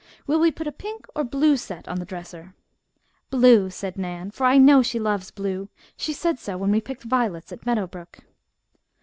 [0.25, 2.55] Will we put a pink or blue set on the dresser?"
[3.29, 5.69] "Blue," said Nan, "for I know she loves blue.
[5.95, 8.17] She said so when we picked violets at Meadow Brook."